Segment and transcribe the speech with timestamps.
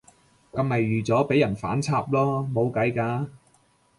[0.51, 3.27] 噉咪預咗畀人反插囉，冇計㗎